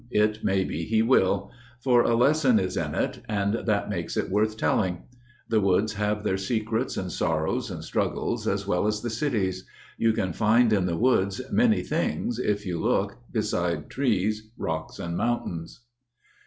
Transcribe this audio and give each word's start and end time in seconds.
It 0.09 0.43
may 0.43 0.63
be 0.63 0.85
he 0.85 1.03
will. 1.03 1.51
For 1.79 2.01
a 2.01 2.15
lesson 2.15 2.57
Is 2.57 2.75
in 2.75 2.95
it, 2.95 3.21
and 3.29 3.53
that 3.67 3.87
makes 3.87 4.17
it 4.17 4.31
worth 4.31 4.57
telling. 4.57 5.03
The 5.47 5.61
woods 5.61 5.93
have 5.93 6.23
their 6.23 6.37
secrets 6.39 6.97
and 6.97 7.11
sorrows 7.11 7.69
and 7.69 7.83
struggles 7.83 8.47
As 8.47 8.65
well 8.65 8.87
as 8.87 9.03
the 9.03 9.11
cities. 9.11 9.63
You 9.99 10.13
can 10.13 10.33
find 10.33 10.73
in 10.73 10.87
the 10.87 10.97
woods 10.97 11.39
Many 11.51 11.83
things, 11.83 12.39
if 12.39 12.65
you 12.65 12.81
look, 12.81 13.17
beside 13.31 13.91
trees, 13.91 14.49
rocks, 14.57 14.97
and 14.97 15.15
mountains. 15.15 15.81